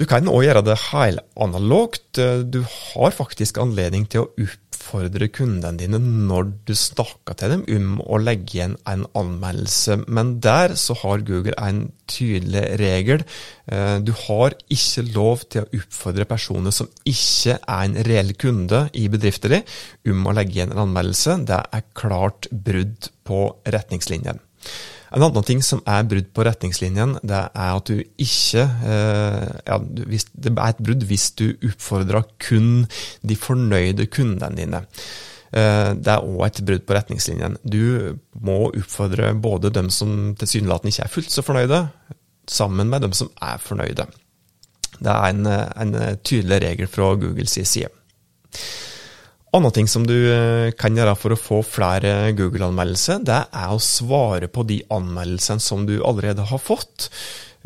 Du 0.00 0.06
kan 0.08 0.28
òg 0.30 0.46
gjøre 0.46 0.62
det 0.64 0.78
helanalogt. 0.88 2.16
Du 2.48 2.62
har 2.64 3.12
faktisk 3.12 3.58
anledning 3.60 4.06
til 4.08 4.24
å 4.24 4.30
oppfordre 4.40 5.28
kundene 5.28 5.78
dine 5.78 5.98
når 6.00 6.48
du 6.66 6.72
snakker 6.76 7.36
til 7.38 7.52
dem 7.52 7.64
om 7.76 7.98
å 8.00 8.20
legge 8.22 8.56
igjen 8.56 8.78
en 8.88 9.04
anmeldelse, 9.18 9.98
men 10.08 10.38
der 10.42 10.74
så 10.80 10.96
har 11.02 11.26
Google 11.28 11.54
en 11.60 11.84
tydelig 12.10 12.64
regel. 12.80 13.26
Eh, 13.68 13.98
du 14.00 14.14
har 14.24 14.56
ikke 14.72 15.04
lov 15.12 15.44
til 15.52 15.66
å 15.66 15.82
oppfordre 15.82 16.26
personer 16.30 16.74
som 16.74 16.88
ikke 17.04 17.58
er 17.60 17.84
en 17.84 18.00
reell 18.08 18.32
kunde 18.40 18.86
i 18.96 19.06
bedriften 19.12 19.58
din, 19.58 19.68
om 20.08 20.24
å 20.26 20.34
legge 20.38 20.56
igjen 20.56 20.72
en 20.72 20.86
anmeldelse. 20.88 21.36
Det 21.52 21.60
er 21.60 21.86
klart 21.98 22.48
brudd 22.50 23.12
på 23.28 23.44
retningslinjene. 23.68 24.40
En 25.12 25.24
annen 25.26 25.44
ting 25.44 25.60
som 25.64 25.82
er 25.88 26.06
brudd 26.08 26.30
på 26.32 26.44
retningslinjen, 26.46 27.18
det 27.26 27.36
er 27.36 27.74
at 27.76 27.90
du 27.90 27.98
ikke 28.00 28.62
eh, 28.64 29.50
ja, 29.66 29.76
Det 29.82 30.52
er 30.52 30.62
et 30.70 30.80
brudd 30.80 31.04
hvis 31.08 31.26
du 31.36 31.50
oppfordrer 31.68 32.24
kun 32.40 32.86
de 33.20 33.36
fornøyde 33.36 34.08
kundene 34.12 34.56
dine. 34.56 34.82
Eh, 35.52 35.90
det 35.98 36.14
er 36.14 36.24
òg 36.24 36.46
et 36.46 36.62
brudd 36.64 36.86
på 36.88 36.96
retningslinjen. 36.96 37.58
Du 37.62 38.16
må 38.40 38.58
oppfordre 38.70 39.34
både 39.36 39.72
dem 39.74 39.92
som 39.92 40.32
tilsynelatende 40.40 40.94
ikke 40.94 41.06
er 41.08 41.14
fullt 41.18 41.34
så 41.34 41.44
fornøyde, 41.44 41.84
sammen 42.48 42.88
med 42.88 43.04
dem 43.04 43.12
som 43.16 43.28
er 43.44 43.60
fornøyde. 43.60 44.08
Det 45.02 45.12
er 45.12 45.28
en, 45.28 45.46
en 45.46 45.98
tydelig 46.24 46.62
regel 46.64 46.88
fra 46.88 47.12
Googles 47.20 47.58
side. 47.68 47.92
Andre 49.52 49.68
ting 49.76 49.88
som 49.90 50.06
du 50.08 50.16
eh, 50.16 50.72
kan 50.80 50.96
gjøre 50.96 51.12
for 51.20 51.34
å 51.34 51.36
få 51.36 51.58
flere 51.66 52.32
Google-anmeldelser, 52.38 53.20
det 53.28 53.40
er 53.52 53.72
å 53.74 53.82
svare 53.84 54.48
på 54.48 54.64
de 54.64 54.78
anmeldelsene 54.88 55.60
som 55.60 55.84
du 55.84 55.98
allerede 56.00 56.46
har 56.48 56.62
fått. 56.62 57.10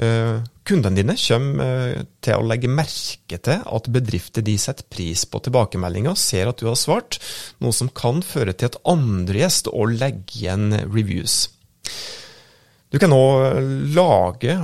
Eh, 0.02 0.43
kundene 0.66 0.99
dine 0.99 1.14
kommer 1.14 1.62
eh, 1.95 2.02
til 2.26 2.43
å 2.43 2.49
legge 2.50 2.73
merke 2.73 3.38
til 3.38 3.62
at 3.62 3.90
bedrifter 3.95 4.43
de 4.43 4.57
setter 4.59 4.88
pris 4.90 5.23
på 5.31 5.38
tilbakemeldinger, 5.47 6.19
ser 6.19 6.50
at 6.50 6.59
du 6.59 6.66
har 6.66 6.81
svart, 6.81 7.21
noe 7.62 7.73
som 7.73 7.93
kan 7.95 8.19
føre 8.26 8.57
til 8.59 8.73
at 8.73 8.81
andre 8.90 9.45
gjester 9.45 9.71
å 9.71 9.87
legge 9.87 10.40
igjen 10.40 10.73
reviews. 10.90 11.45
Du 12.97 13.00
kan 13.00 13.11
nå 13.12 13.53
lage, 13.93 14.55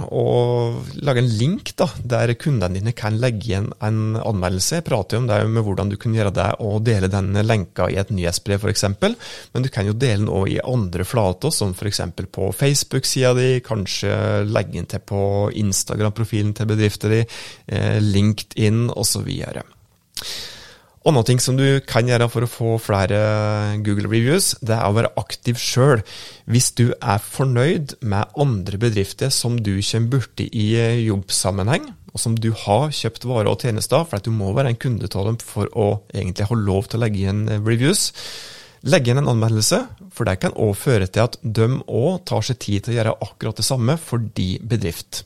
lage, 1.04 1.20
en 1.20 1.26
link 1.36 1.74
da, 1.76 1.84
der 2.00 2.30
kundene 2.40 2.78
dine 2.78 2.94
kan 2.96 3.18
legge 3.20 3.44
igjen 3.44 3.66
en 3.84 4.14
anmeldelse. 4.16 4.78
Jeg 4.78 4.86
prater 4.86 5.18
jo 5.18 5.20
om 5.20 5.26
det 5.28 5.36
med 5.52 5.66
hvordan 5.66 5.90
du 5.92 5.98
kan 6.00 6.14
gjøre 6.16 6.32
det 6.38 6.46
og 6.64 6.78
dele 6.86 7.10
den 7.12 7.36
lenka 7.44 7.90
i 7.92 7.98
et 8.00 8.08
nyhetsbrev 8.08 8.64
f.eks. 8.64 8.86
Men 9.02 9.66
du 9.66 9.68
kan 9.68 9.84
jo 9.84 9.92
dele 9.92 10.22
den 10.22 10.32
òg 10.32 10.48
i 10.48 10.56
andre 10.64 11.04
flater, 11.04 11.52
som 11.52 11.74
f.eks. 11.76 12.00
på 12.32 12.48
Facebook-sida 12.56 13.34
di, 13.36 13.50
kanskje 13.68 14.16
legge 14.48 14.78
den 14.78 14.88
til 14.88 15.04
på 15.12 15.20
Instagram-profilen 15.66 16.56
til 16.56 16.72
bedriften 16.72 17.12
din, 17.12 17.38
eh, 17.68 18.00
LinkedIn 18.00 18.86
osv. 18.96 19.28
Andre 21.02 21.24
ting 21.26 21.40
som 21.42 21.56
du 21.58 21.80
kan 21.82 22.06
gjøre 22.06 22.28
for 22.30 22.46
å 22.46 22.50
få 22.50 22.76
flere 22.78 23.18
Google 23.82 24.06
reviews, 24.06 24.52
det 24.62 24.76
er 24.76 24.86
å 24.86 24.94
være 24.94 25.10
aktiv 25.18 25.58
sjøl. 25.58 26.04
Hvis 26.46 26.70
du 26.78 26.92
er 26.94 27.18
fornøyd 27.18 27.96
med 28.06 28.30
andre 28.38 28.78
bedrifter 28.78 29.32
som 29.34 29.56
du 29.58 29.74
kommer 29.80 30.12
borti 30.14 30.46
i 30.46 30.68
jobbsammenheng, 31.08 31.90
og 32.12 32.20
som 32.22 32.36
du 32.38 32.52
har 32.54 32.92
kjøpt 32.94 33.26
varer 33.26 33.50
og 33.50 33.64
tjenester, 33.64 34.04
for 34.06 34.20
at 34.20 34.28
du 34.28 34.30
må 34.34 34.52
være 34.54 34.74
en 34.74 34.78
kunde 34.78 35.10
av 35.10 35.26
dem 35.26 35.40
for 35.42 35.70
å 35.74 35.88
egentlig 36.12 36.46
ha 36.52 36.58
lov 36.60 36.86
til 36.86 37.00
å 37.00 37.04
legge 37.06 37.22
igjen 37.24 37.46
reviews, 37.64 38.12
legg 38.86 39.08
igjen 39.08 39.24
en 39.24 39.32
anmeldelse, 39.32 39.80
for 40.14 40.28
det 40.28 40.38
kan 40.42 40.54
òg 40.54 40.76
føre 40.78 41.08
til 41.10 41.24
at 41.24 41.40
de 41.42 41.68
òg 41.82 42.22
tar 42.30 42.46
seg 42.46 42.62
tid 42.62 42.84
til 42.84 42.94
å 42.94 42.98
gjøre 43.00 43.18
akkurat 43.26 43.58
det 43.58 43.66
samme 43.66 43.98
for 43.98 44.22
de 44.38 44.52
bedrift. 44.62 45.24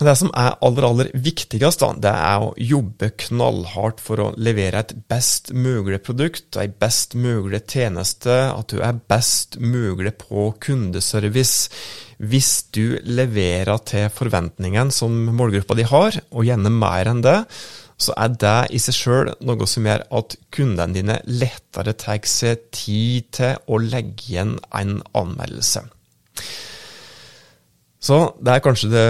Men 0.00 0.08
det 0.08 0.14
som 0.16 0.30
er 0.32 0.54
aller, 0.64 0.84
aller 0.86 1.08
viktigst, 1.12 1.82
da, 1.82 1.90
det 1.92 2.10
er 2.10 2.44
å 2.46 2.54
jobbe 2.56 3.10
knallhardt 3.20 3.98
for 4.00 4.22
å 4.24 4.28
levere 4.40 4.80
et 4.80 4.94
best 5.12 5.50
mulig 5.52 5.98
produkt, 6.06 6.56
ei 6.56 6.70
best 6.72 7.12
mulig 7.20 7.66
tjeneste, 7.68 8.32
at 8.48 8.72
du 8.72 8.80
er 8.80 9.02
best 9.12 9.58
mulig 9.60 10.14
på 10.22 10.46
kundeservice. 10.64 11.68
Hvis 12.16 12.54
du 12.72 12.96
leverer 13.04 13.84
til 13.84 14.08
forventningene 14.16 14.88
som 14.94 15.20
målgruppa 15.36 15.76
di 15.76 15.84
har, 15.92 16.16
og 16.32 16.48
gjerne 16.48 16.72
mer 16.72 17.12
enn 17.12 17.20
det, 17.28 17.36
så 18.00 18.16
er 18.16 18.32
det 18.40 18.56
i 18.72 18.80
seg 18.80 18.96
sjøl 18.96 19.34
noe 19.44 19.68
som 19.68 19.84
gjør 19.84 20.08
at 20.16 20.40
kundene 20.48 20.96
dine 20.96 21.20
lettere 21.28 21.92
tar 22.00 22.24
seg 22.24 22.70
tid 22.72 23.28
til 23.36 23.60
å 23.68 23.84
legge 23.84 24.32
igjen 24.32 24.56
en 24.72 25.02
anmeldelse. 25.12 25.84
Så 28.00 28.22
det 28.40 28.54
er 28.54 28.62
kanskje 28.64 28.94
det 28.96 29.08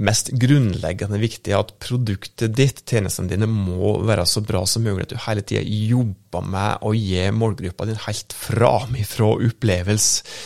mest 0.00 0.30
grunnleggende 0.40 1.18
viktig 1.20 1.54
at 1.56 1.74
produktet 1.82 2.54
ditt, 2.56 2.84
tjenestene 2.88 3.30
dine, 3.32 3.48
må 3.50 3.98
være 4.06 4.24
så 4.28 4.42
bra 4.44 4.62
som 4.68 4.86
mulig. 4.86 5.08
At 5.08 5.14
du 5.14 5.22
hele 5.26 5.44
tida 5.44 5.64
jobber 5.64 6.46
med 6.46 6.86
å 6.86 6.94
gi 6.96 7.26
målgruppa 7.34 7.88
din 7.88 8.00
helt 8.06 8.36
framifrå 8.36 9.34
opplevelse. 9.50 10.36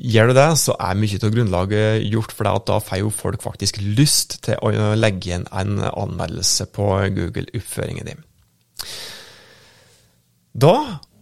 Gjør 0.00 0.30
du 0.30 0.38
det, 0.38 0.48
så 0.56 0.72
er 0.80 0.96
mye 0.96 1.18
av 1.20 1.32
grunnlaget 1.34 2.06
gjort, 2.08 2.32
for 2.32 2.48
da 2.64 2.78
får 2.80 3.02
jo 3.02 3.10
folk 3.12 3.42
faktisk 3.44 3.82
lyst 3.84 4.38
til 4.46 4.56
å 4.64 4.94
legge 4.96 5.28
igjen 5.28 5.44
en 5.52 5.76
anmeldelse 5.90 6.70
på 6.72 6.86
Google-oppføringen 7.18 8.08
din. 8.08 8.22
Da 10.56 10.74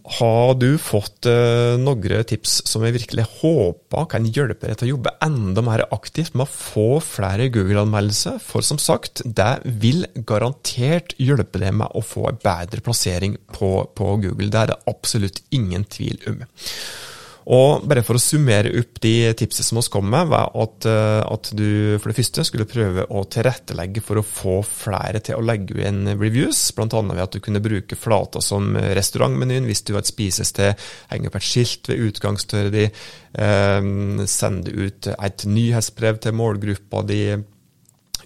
har 0.09 0.55
du 0.57 0.71
fått 0.81 1.27
uh, 1.29 1.77
noen 1.77 2.25
tips 2.27 2.59
som 2.69 2.83
jeg 2.85 2.95
virkelig 2.95 3.25
håper 3.39 4.07
kan 4.09 4.25
hjelpe 4.25 4.65
deg 4.65 4.79
til 4.79 4.87
å 4.87 4.91
jobbe 4.95 5.13
enda 5.25 5.63
mer 5.65 5.83
aktivt 5.93 6.33
med 6.33 6.47
å 6.47 6.53
få 6.53 6.87
flere 7.05 7.49
Google-anmeldelser? 7.53 8.39
For 8.41 8.65
som 8.65 8.81
sagt, 8.81 9.21
det 9.25 9.51
vil 9.81 10.07
garantert 10.29 11.13
hjelpe 11.21 11.61
deg 11.61 11.77
med 11.81 11.93
å 11.93 12.01
få 12.05 12.25
en 12.31 12.41
bedre 12.41 12.81
plassering 12.85 13.37
på, 13.53 13.73
på 13.93 14.15
Google. 14.23 14.49
Det 14.49 14.63
er 14.63 14.73
det 14.73 14.81
absolutt 14.89 15.43
ingen 15.53 15.85
tvil 15.85 16.17
om. 16.31 16.43
Og 17.49 17.85
bare 17.89 18.03
for 18.05 18.19
å 18.19 18.21
summere 18.21 18.69
opp 18.77 18.99
de 19.01 19.31
tipsene 19.37 19.65
som 19.65 19.79
vi 19.79 19.89
kom 19.89 20.05
med, 20.11 20.27
var 20.29 20.51
at, 20.53 20.85
eh, 20.85 21.21
at, 21.25 21.49
du 21.57 21.97
for 21.97 22.11
det 22.11 22.17
første 22.19 22.45
skulle 22.45 22.67
prøve 22.69 23.07
å 23.09 23.23
tilrettelegge 23.25 24.03
for 24.05 24.21
å 24.21 24.25
få 24.25 24.59
flere 24.65 25.21
til 25.25 25.39
å 25.39 25.45
legge 25.45 25.81
inn 25.89 26.03
reviews, 26.13 26.61
bl.a. 26.77 26.85
ved 26.85 27.23
at 27.23 27.33
du 27.33 27.41
kunne 27.41 27.63
bruke 27.63 27.97
flata 27.97 28.41
som 28.45 28.75
restaurantmenyen 28.77 29.65
hvis 29.65 29.81
du 29.87 29.95
har 29.95 30.03
et 30.03 30.11
spisested, 30.11 30.89
henge 31.09 31.31
opp 31.31 31.39
et 31.39 31.47
skilt 31.49 31.89
ved 31.89 32.05
utgangsdøra 32.11 32.73
di, 32.75 32.85
eh, 32.85 33.93
sende 34.29 34.75
ut 34.75 35.09
et 35.15 35.47
nyhetsbrev 35.49 36.21
til 36.21 36.37
målgruppa 36.37 37.01
di 37.09 37.23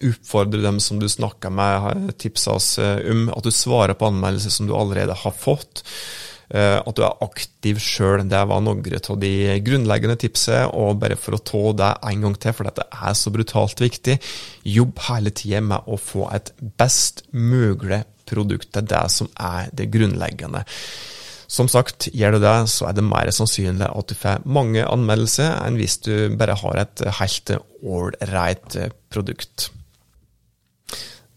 oppfordre 0.04 0.60
dem 0.62 0.80
som 0.84 1.00
du 1.00 1.08
snakker 1.10 1.54
med, 1.54 2.12
tipse 2.20 2.52
oss 2.52 2.76
eh, 2.82 3.00
om, 3.12 3.28
at 3.32 3.46
du 3.46 3.52
svarer 3.54 3.96
på 3.98 4.10
anmeldelser 4.12 4.52
som 4.52 4.68
du 4.68 4.76
allerede 4.76 5.16
har 5.24 5.36
fått. 5.38 5.84
Eh, 6.54 6.80
at 6.86 6.94
du 6.94 7.02
er 7.02 7.24
aktiv 7.26 7.80
sjøl. 7.82 8.22
Det 8.30 8.42
var 8.50 8.62
noen 8.62 8.84
av 8.86 9.18
de 9.22 9.34
grunnleggende 9.66 10.18
tipsene. 10.22 10.68
Og 10.78 11.00
bare 11.02 11.18
for 11.18 11.38
å 11.38 11.42
ta 11.42 11.64
det 11.80 11.92
en 12.12 12.28
gang 12.28 12.38
til, 12.38 12.54
for 12.54 12.70
dette 12.70 12.86
er 12.94 13.18
så 13.18 13.34
brutalt 13.34 13.82
viktig, 13.82 14.20
jobb 14.76 15.02
hele 15.08 15.34
tida 15.34 15.64
med 15.66 15.90
å 15.90 15.98
få 15.98 16.30
et 16.36 16.54
best 16.78 17.26
mulig 17.34 18.04
produkt. 18.30 18.70
Det 18.72 18.84
er 18.84 18.92
det 18.94 19.04
som 19.16 19.32
er 19.34 19.74
det 19.74 19.90
grunnleggende. 19.94 20.64
Som 21.54 21.68
sagt, 21.70 22.08
gjør 22.14 22.38
du 22.38 22.46
det, 22.46 22.54
så 22.72 22.88
er 22.90 22.98
det 22.98 23.06
mer 23.06 23.30
sannsynlig 23.34 23.90
at 23.90 24.10
du 24.10 24.16
får 24.18 24.46
mange 24.50 24.86
anmeldelser 24.86 25.52
enn 25.66 25.78
hvis 25.78 26.00
du 26.06 26.14
bare 26.40 26.56
har 26.58 26.80
et 26.82 27.04
helt 27.20 27.52
ålreit 27.84 28.78
produkt. 29.14 29.68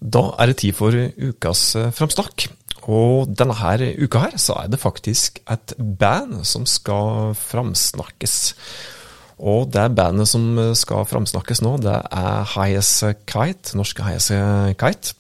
Da 0.01 0.23
er 0.41 0.53
det 0.53 0.61
tid 0.63 0.77
for 0.77 0.93
ukas 0.93 1.67
framsnakk. 1.97 2.47
Og 2.87 3.33
denne 3.35 3.91
uka 3.99 4.23
her 4.27 4.37
så 4.39 4.61
er 4.63 4.71
det 4.71 4.83
faktisk 4.83 5.41
et 5.51 5.75
band 5.79 6.45
som 6.47 6.67
skal 6.71 7.35
framsnakkes. 7.39 8.37
Og 9.37 9.69
det 9.75 9.91
bandet 9.99 10.31
som 10.31 10.55
skal 10.79 11.05
framsnakkes 11.09 11.61
nå, 11.67 11.77
det 11.85 11.99
er 11.99 12.47
Highas 12.55 12.93
Kite, 13.29 13.77
norske 13.77 14.07
Highas 14.07 14.31
Kite. 14.79 15.17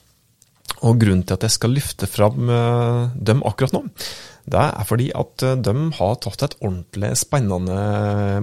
Og 0.84 1.00
grunnen 1.00 1.24
til 1.26 1.36
at 1.36 1.44
jeg 1.46 1.54
skal 1.56 1.72
løfte 1.72 2.06
fram 2.10 2.50
eh, 2.52 3.12
dem 3.16 3.42
akkurat 3.48 3.72
nå, 3.72 3.82
det 4.46 4.62
er 4.62 4.86
fordi 4.86 5.08
at 5.18 5.42
de 5.66 5.74
har 5.98 6.18
tatt 6.22 6.42
et 6.46 6.56
ordentlig 6.60 7.16
spennende 7.18 7.78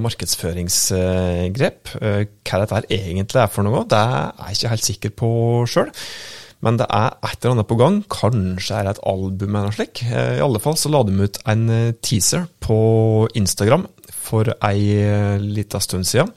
markedsføringsgrep. 0.04 1.94
Eh, 2.02 2.24
hva 2.44 2.60
dette 2.64 2.82
egentlig 2.90 3.40
er 3.40 3.52
for 3.54 3.64
noe, 3.68 3.86
det 3.88 4.00
er 4.02 4.34
jeg 4.50 4.58
ikke 4.58 4.74
helt 4.74 4.90
sikker 4.90 5.12
på 5.24 5.30
sjøl. 5.70 5.94
Men 6.64 6.80
det 6.80 6.88
er 6.88 7.18
et 7.28 7.42
eller 7.42 7.58
annet 7.58 7.68
på 7.70 7.78
gang. 7.80 7.98
Kanskje 8.12 8.78
er 8.78 8.88
det 8.88 8.96
et 8.96 9.06
album 9.12 9.50
eller 9.52 9.68
noe 9.68 9.76
slikt. 9.76 10.04
Eh, 10.08 10.38
I 10.40 10.44
alle 10.46 10.62
fall 10.64 10.78
så 10.80 10.92
la 10.92 11.04
de 11.04 11.16
ut 11.20 11.40
en 11.52 11.64
eh, 11.74 11.96
teaser 12.00 12.46
på 12.64 12.78
Instagram 13.40 13.86
for 14.14 14.54
ei 14.64 14.94
eh, 14.96 15.44
lita 15.44 15.82
stund 15.84 16.08
siden. 16.08 16.32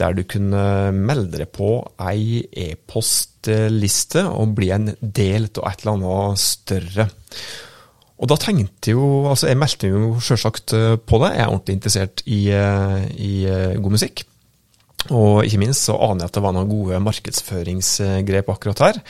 Der 0.00 0.16
du 0.16 0.24
kunne 0.26 0.90
melde 0.96 1.38
deg 1.38 1.52
på 1.54 1.76
ei 2.02 2.40
e-postliste 2.64 4.24
og 4.32 4.56
bli 4.56 4.72
en 4.74 4.88
del 4.98 5.46
av 5.52 5.68
et 5.68 5.84
eller 5.84 5.92
annet 5.94 6.42
større. 6.42 7.06
Og 8.22 8.30
da 8.30 8.38
tenkte 8.38 8.94
jo 8.94 9.04
Altså, 9.28 9.48
jeg 9.50 9.58
meldte 9.60 9.90
jo 9.92 10.16
sjølsagt 10.22 10.74
på 11.06 11.22
det. 11.22 11.30
Jeg 11.36 11.44
er 11.44 11.52
ordentlig 11.52 11.76
interessert 11.78 12.24
i, 12.26 12.40
i 12.50 13.32
god 13.82 13.94
musikk. 13.94 14.24
Og 15.10 15.42
ikke 15.46 15.60
minst 15.60 15.86
så 15.86 15.96
aner 15.98 16.24
jeg 16.24 16.32
at 16.32 16.36
det 16.38 16.44
var 16.44 16.54
noen 16.56 16.70
gode 16.70 17.00
markedsføringsgrep 17.02 18.52
akkurat 18.54 18.84
her. 18.86 19.02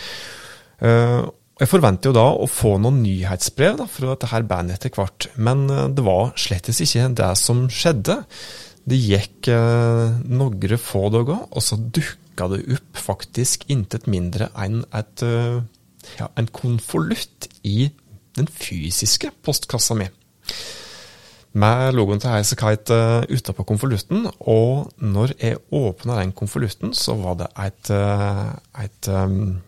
Jeg 0.82 1.68
forventer 1.70 2.10
jo 2.10 2.16
da 2.16 2.24
å 2.34 2.48
få 2.50 2.74
noen 2.82 3.02
nyhetsbrev 3.04 3.76
da, 3.78 3.86
fra 3.86 4.14
dette 4.14 4.30
her 4.32 4.46
bandet 4.50 4.80
etter 4.80 4.96
hvert, 4.96 5.28
men 5.38 5.68
det 5.68 6.02
var 6.02 6.32
slettes 6.40 6.80
ikke 6.82 7.12
det 7.20 7.28
som 7.38 7.68
skjedde. 7.70 8.16
Det 8.82 8.98
gikk 8.98 9.52
eh, 9.52 10.16
noen 10.26 10.74
få 10.82 11.04
dager, 11.14 11.44
og 11.46 11.62
så 11.62 11.78
dukka 11.78 12.48
det 12.50 12.64
opp 12.74 12.98
faktisk 12.98 13.68
intet 13.70 14.08
mindre 14.10 14.50
enn 14.58 14.82
et, 14.96 15.22
ja, 16.18 16.26
en 16.34 16.50
konvolutt 16.50 17.46
i 17.62 17.92
den 18.36 18.48
fysiske 18.48 19.30
postkassa 19.44 19.96
mi. 19.98 20.08
Med 21.52 21.92
logoen 21.92 22.20
til 22.20 22.32
Highasakite 22.32 22.98
utapå 23.28 23.66
konvolutten, 23.68 24.24
og 24.40 24.88
når 25.04 25.34
jeg 25.36 25.60
åpna 25.68 26.16
den 26.22 26.32
konvolutten, 26.32 26.94
så 26.96 27.16
var 27.20 27.36
det 27.42 27.50
et, 27.60 27.90
et 28.80 29.10
um, 29.12 29.60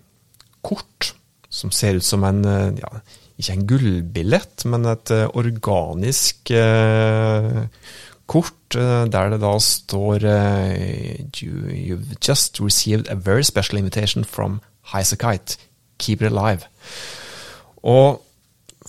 kort 0.64 1.12
som 1.54 1.70
ser 1.70 2.00
ut 2.00 2.06
som 2.06 2.24
en 2.26 2.42
uh, 2.46 2.72
ja, 2.74 2.90
ikke 3.38 3.54
en 3.54 3.66
gullbillett, 3.70 4.64
men 4.70 4.88
et 4.90 5.12
uh, 5.14 5.26
organisk 5.38 6.50
uh, 6.54 7.64
kort 8.30 8.78
uh, 8.78 9.04
der 9.10 9.34
det 9.34 9.40
da 9.42 9.54
står 9.60 10.26
you, 11.38 11.52
You've 11.70 12.16
just 12.20 12.60
received 12.60 13.08
a 13.08 13.14
very 13.14 13.44
special 13.44 13.78
invitation 13.78 14.24
from 14.24 14.60
Highasakite. 14.92 15.58
Keep 15.98 16.22
it 16.22 16.32
alive. 16.32 16.66
Og 17.82 18.22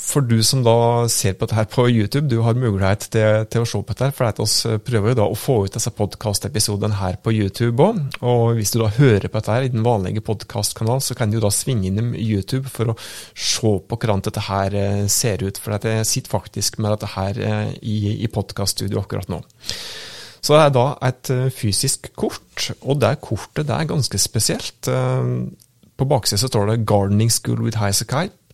for 0.05 0.21
du 0.21 0.37
som 0.45 0.61
da 0.63 1.07
ser 1.11 1.33
på 1.33 1.47
dette 1.47 1.57
her 1.57 1.67
på 1.69 1.87
YouTube, 1.89 2.29
du 2.29 2.37
har 2.45 2.57
mulighet 2.57 3.07
til, 3.13 3.45
til 3.51 3.63
å 3.63 3.67
se 3.67 3.81
på 3.81 3.95
dette. 3.97 4.11
For 4.15 4.29
vi 4.37 4.77
prøver 4.85 5.11
jo 5.11 5.17
da 5.19 5.25
å 5.27 5.37
få 5.39 5.57
ut 5.65 5.75
disse 5.75 5.91
podkastepisodene 5.97 6.99
her 6.99 7.17
på 7.23 7.33
YouTube 7.33 7.83
òg. 7.83 8.01
Og 8.21 8.59
hvis 8.59 8.75
du 8.75 8.79
da 8.83 8.91
hører 8.95 9.27
på 9.27 9.41
dette 9.41 9.55
her 9.55 9.65
i 9.65 9.73
den 9.73 9.85
vanlige 9.85 10.23
podkastkanalen, 10.25 11.03
så 11.03 11.17
kan 11.17 11.33
du 11.33 11.39
da 11.41 11.51
svinge 11.53 11.89
innom 11.89 12.13
YouTube 12.13 12.69
for 12.71 12.93
å 12.93 12.97
se 13.33 13.73
på 13.89 13.97
hvordan 13.97 14.23
dette 14.27 14.45
her 14.45 14.77
eh, 14.77 15.01
ser 15.11 15.43
ut. 15.43 15.59
For 15.61 15.75
jeg 15.75 16.07
sitter 16.07 16.35
faktisk 16.37 16.79
med 16.79 16.95
dette 16.95 17.11
her 17.17 17.41
eh, 17.49 17.73
i, 17.81 17.97
i 18.21 18.31
podkaststudio 18.31 19.01
akkurat 19.01 19.31
nå. 19.33 19.41
Så 20.45 20.53
det 20.53 20.61
er 20.61 20.73
da 20.77 20.87
et 21.09 21.33
eh, 21.33 21.51
fysisk 21.53 22.11
kort, 22.13 22.69
og 22.85 23.01
det 23.01 23.15
kortet 23.25 23.65
det 23.65 23.73
er 23.73 23.89
ganske 23.89 24.21
spesielt. 24.21 24.85
På 25.95 26.07
baksiden 26.07 26.39
så 26.39 26.51
står 26.51 26.69
det 26.69 26.81
'Gardening 26.85 27.31
School 27.33 27.65
with 27.65 27.81
Highasakite'. 27.81 28.44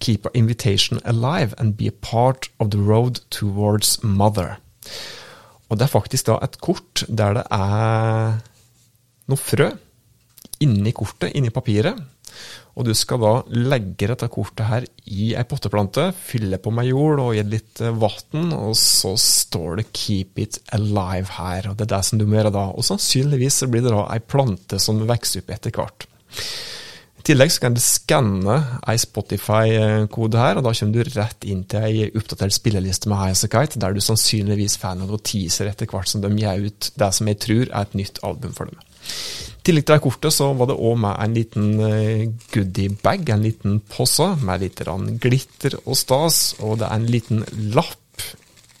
Keep 0.00 0.26
our 0.26 0.34
invitation 0.34 1.00
alive 1.04 1.54
and 1.58 1.76
be 1.76 1.88
a 1.88 1.92
part 1.92 2.48
of 2.58 2.70
the 2.70 2.78
road 2.78 3.20
towards 3.30 3.98
mother. 4.02 4.58
Og 5.70 5.78
det 5.78 5.86
er 5.86 5.92
faktisk 5.92 6.26
da 6.26 6.38
et 6.42 6.58
kort 6.62 7.04
der 7.08 7.36
det 7.38 7.46
er 7.54 8.40
noe 9.30 9.38
frø 9.38 9.70
inni 10.60 10.92
kortet, 10.92 11.30
inni 11.36 11.52
papiret. 11.54 11.98
Og 12.78 12.86
du 12.86 12.92
skal 12.94 13.20
da 13.20 13.32
legge 13.50 14.08
dette 14.08 14.28
kortet 14.32 14.68
her 14.68 14.86
i 15.10 15.32
ei 15.36 15.44
potteplante, 15.48 16.10
fylle 16.14 16.60
på 16.62 16.72
med 16.74 16.88
jord 16.88 17.22
og 17.22 17.32
gi 17.36 17.44
litt 17.44 17.82
eh, 17.82 17.92
vann, 17.92 18.52
og 18.56 18.76
så 18.78 19.16
står 19.20 19.80
det 19.80 19.86
'keep 19.92 20.38
it 20.38 20.60
alive' 20.76 21.34
her. 21.38 21.70
Og 21.70 21.76
det 21.76 21.88
er 21.88 21.96
det 21.96 22.04
som 22.06 22.18
du 22.18 22.26
må 22.26 22.38
gjøre 22.38 22.54
da. 22.54 22.66
Og 22.70 22.86
sannsynligvis 22.86 23.64
blir 23.66 23.84
det 23.84 23.94
da 23.94 24.06
ei 24.14 24.20
plante 24.20 24.78
som 24.78 25.02
vokser 25.08 25.42
opp 25.42 25.50
etter 25.56 25.74
hvert. 25.74 26.06
I 27.20 27.24
tillegg 27.28 27.50
så 27.52 27.66
kan 27.66 27.74
du 27.76 27.80
skanne 27.84 28.54
ei 28.88 28.96
Spotify-kode 28.96 30.38
her, 30.40 30.56
og 30.56 30.64
da 30.64 30.70
kommer 30.72 30.94
du 30.96 31.10
rett 31.12 31.44
inn 31.44 31.66
til 31.68 31.84
ei 31.84 32.06
oppdatert 32.16 32.54
spilleliste 32.56 33.10
med 33.12 33.20
Highasakite, 33.20 33.76
der 33.82 33.92
du 33.92 34.00
sannsynligvis 34.00 34.78
får 34.80 34.96
noen 34.96 35.20
teaser 35.20 35.68
etter 35.68 35.84
hvert 35.90 36.08
som 36.08 36.22
de 36.24 36.30
gir 36.38 36.64
ut 36.64 36.88
det 36.96 37.10
som 37.12 37.28
jeg 37.28 37.36
tror 37.44 37.66
er 37.66 37.84
et 37.84 37.98
nytt 38.00 38.22
album 38.24 38.54
for 38.56 38.64
dem. 38.70 38.80
I 39.60 39.64
tillegg 39.68 39.84
til 39.84 39.92
det 39.92 40.04
kortet 40.06 40.32
så 40.32 40.46
var 40.56 40.70
det 40.70 40.78
òg 40.80 40.96
med 41.02 41.12
en 41.20 41.34
liten 41.36 41.66
eh, 41.84 42.24
goodiebag, 42.54 43.28
en 43.28 43.44
liten 43.44 43.76
posse 43.92 44.30
med 44.40 44.64
litt 44.64 44.80
glitter 45.20 45.76
og 45.84 46.00
stas, 46.00 46.56
og 46.64 46.80
det 46.80 46.88
er 46.88 46.96
en 46.96 47.10
liten 47.12 47.44
lapp 47.76 48.24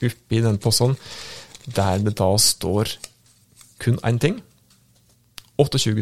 oppi 0.00 0.40
den 0.40 0.56
posen 0.56 0.96
der 1.68 2.00
det 2.00 2.16
da 2.16 2.32
står 2.40 2.96
kun 3.84 4.00
én 4.00 4.16
ting. 4.18 4.40
28. 5.60 5.92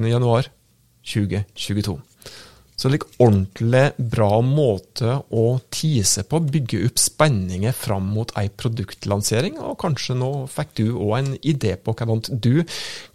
januar 2.78 2.78
2022. 2.78 2.80
Så 2.80 2.88
en 2.88 2.98
ordentlig 3.18 3.92
bra 3.98 4.40
måte 4.40 5.16
å 5.30 5.58
tease 5.70 6.22
på, 6.22 6.38
bygge 6.40 6.84
opp 6.86 6.98
spenninger 6.98 7.72
fram 7.72 8.06
mot 8.14 8.30
ei 8.38 8.48
produktlansering. 8.48 9.58
Og 9.58 9.78
kanskje 9.78 10.14
nå 10.14 10.46
fikk 10.46 10.76
du 10.78 10.84
òg 10.94 11.18
en 11.18 11.32
idé 11.42 11.76
på 11.76 11.92
hvordan 11.92 12.22
du 12.30 12.64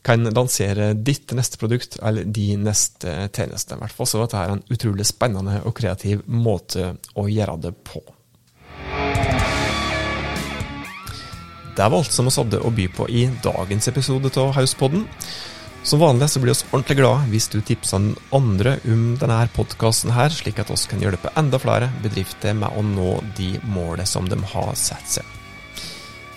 kan 0.03 0.23
lansere 0.35 0.93
ditt 0.93 1.31
neste 1.31 1.57
produkt 1.57 1.97
eller 2.01 2.25
din 2.25 2.63
neste 2.67 3.29
tjeneste. 3.31 3.75
I 3.75 3.79
hvert 3.79 3.95
fall 3.95 4.07
så 4.07 4.25
dette 4.25 4.41
er 4.41 4.51
en 4.51 4.65
utrolig 4.69 5.07
spennende 5.07 5.61
og 5.63 5.77
kreativ 5.77 6.25
måte 6.27 6.97
å 7.15 7.29
gjøre 7.29 7.57
det 7.63 7.73
på. 7.87 8.03
Det 11.73 11.87
var 11.89 12.03
alt 12.03 12.11
som 12.13 12.27
vi 12.27 12.35
hadde 12.35 12.59
å 12.61 12.69
by 12.69 12.91
på 12.93 13.07
i 13.09 13.25
dagens 13.41 13.87
episode 13.89 14.29
av 14.37 14.51
Hauspodden. 14.59 15.07
Som 15.83 15.99
vanlig 15.99 16.29
så 16.29 16.39
blir 16.39 16.53
vi 16.53 16.67
ordentlig 16.71 16.95
glad 16.97 17.25
hvis 17.27 17.49
du 17.51 17.57
tipser 17.61 17.99
den 17.99 18.13
andre 18.31 18.77
om 18.87 19.17
denne 19.19 19.41
podkasten 19.51 20.13
slik 20.31 20.61
at 20.63 20.71
oss 20.71 20.85
kan 20.87 21.03
hjelpe 21.03 21.33
enda 21.35 21.59
flere 21.59 21.89
bedrifter 22.03 22.55
med 22.55 22.71
å 22.71 22.81
nå 22.87 23.17
de 23.35 23.59
målene 23.67 24.07
som 24.07 24.29
de 24.29 24.39
har 24.53 24.71
satt 24.79 25.17
seg. 25.17 25.25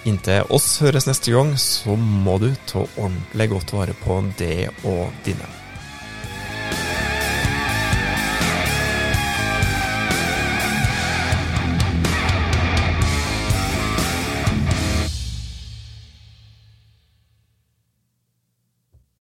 Inntil 0.07 0.51
oss 0.51 0.81
høres 0.83 1.07
neste 1.07 1.31
gang, 1.31 1.55
så 1.59 1.95
må 1.95 2.39
du 2.43 2.53
ta 2.67 2.83
ordentlig 2.97 3.49
godt 3.55 3.73
vare 3.75 3.95
på 4.03 4.19
det 4.39 4.69
og 4.83 5.15
dine. 5.27 5.66